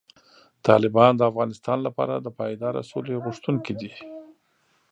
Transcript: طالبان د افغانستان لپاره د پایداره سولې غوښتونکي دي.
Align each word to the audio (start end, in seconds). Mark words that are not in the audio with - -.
طالبان 0.67 1.11
د 1.17 1.21
افغانستان 1.31 1.77
لپاره 1.87 2.15
د 2.17 2.27
پایداره 2.39 2.81
سولې 2.91 3.15
غوښتونکي 3.23 3.73
دي. 3.79 3.91